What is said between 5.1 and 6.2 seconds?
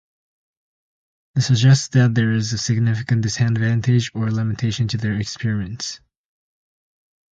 experiments.